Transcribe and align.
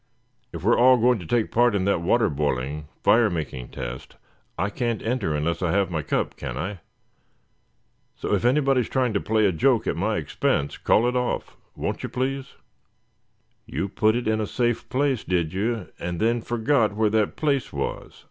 If 0.51 0.63
we're 0.63 0.79
all 0.79 0.97
going 0.97 1.19
to 1.19 1.27
take 1.27 1.51
part 1.51 1.75
in 1.75 1.85
that 1.85 2.01
water 2.01 2.27
boiling, 2.27 2.87
fire 3.03 3.29
making 3.29 3.67
test 3.69 4.15
I 4.57 4.71
can't 4.71 4.99
enter 5.03 5.35
unless 5.35 5.61
I 5.61 5.69
have 5.73 5.91
my 5.91 6.01
cup, 6.01 6.35
can 6.37 6.57
I? 6.57 6.79
So 8.15 8.33
if 8.33 8.43
anybody's 8.43 8.89
trying 8.89 9.13
to 9.13 9.21
play 9.21 9.45
a 9.45 9.51
joke 9.51 9.85
at 9.85 9.95
my 9.95 10.17
expense, 10.17 10.75
call 10.79 11.07
it 11.07 11.15
off, 11.15 11.55
won't 11.75 12.01
you, 12.01 12.09
please?" 12.09 12.53
"You 13.67 13.89
put 13.89 14.15
it 14.15 14.27
in 14.27 14.41
a 14.41 14.47
safe 14.47 14.89
place, 14.89 15.23
did 15.23 15.53
you, 15.53 15.89
and 15.99 16.19
then 16.19 16.41
forgot 16.41 16.95
where 16.95 17.11
that 17.11 17.35
place 17.35 17.71
was?" 17.71 18.19